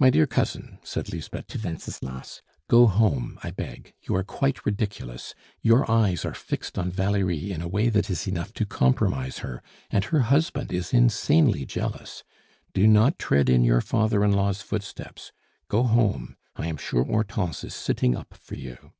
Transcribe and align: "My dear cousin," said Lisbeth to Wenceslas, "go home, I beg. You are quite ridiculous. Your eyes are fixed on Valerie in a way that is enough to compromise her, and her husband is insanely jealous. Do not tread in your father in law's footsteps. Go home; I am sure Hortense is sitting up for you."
"My 0.00 0.10
dear 0.10 0.26
cousin," 0.26 0.80
said 0.82 1.12
Lisbeth 1.12 1.46
to 1.46 1.60
Wenceslas, 1.62 2.42
"go 2.68 2.88
home, 2.88 3.38
I 3.40 3.52
beg. 3.52 3.94
You 4.02 4.16
are 4.16 4.24
quite 4.24 4.66
ridiculous. 4.66 5.32
Your 5.62 5.88
eyes 5.88 6.24
are 6.24 6.34
fixed 6.34 6.76
on 6.76 6.90
Valerie 6.90 7.52
in 7.52 7.62
a 7.62 7.68
way 7.68 7.88
that 7.88 8.10
is 8.10 8.26
enough 8.26 8.52
to 8.54 8.66
compromise 8.66 9.38
her, 9.46 9.62
and 9.92 10.02
her 10.06 10.22
husband 10.22 10.72
is 10.72 10.92
insanely 10.92 11.64
jealous. 11.64 12.24
Do 12.74 12.88
not 12.88 13.16
tread 13.16 13.48
in 13.48 13.62
your 13.62 13.80
father 13.80 14.24
in 14.24 14.32
law's 14.32 14.60
footsteps. 14.60 15.30
Go 15.68 15.84
home; 15.84 16.34
I 16.56 16.66
am 16.66 16.76
sure 16.76 17.04
Hortense 17.04 17.62
is 17.62 17.74
sitting 17.76 18.16
up 18.16 18.34
for 18.34 18.56
you." 18.56 18.90